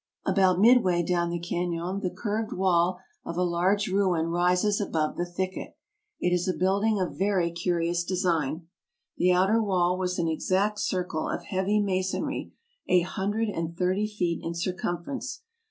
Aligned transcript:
About 0.25 0.59
midway 0.59 1.03
down 1.03 1.29
the 1.29 1.37
canon 1.37 1.99
the 1.99 2.09
curved 2.09 2.51
wall 2.53 2.99
of 3.23 3.37
a 3.37 3.43
large 3.43 3.83
58 3.83 3.91
TRAVELERS 3.93 4.07
AND 4.07 4.09
EXPLORERS 4.09 4.25
ruin 4.31 4.33
rises 4.33 4.81
above 4.81 5.15
the 5.15 5.25
thicket. 5.27 5.77
It 6.19 6.33
is 6.33 6.47
a 6.47 6.57
building 6.57 6.99
of 6.99 7.15
very 7.19 7.51
curi 7.51 7.91
ous 7.91 8.03
design. 8.03 8.65
The 9.17 9.31
outer 9.33 9.61
wall 9.61 9.99
was 9.99 10.17
an 10.17 10.27
exact 10.27 10.79
circle 10.79 11.29
of 11.29 11.43
heavy 11.43 11.79
masonry 11.79 12.51
a 12.87 13.01
hundred 13.01 13.49
and 13.49 13.77
thirty 13.77 14.07
feet 14.07 14.43
in 14.43 14.55
circumference. 14.55 15.41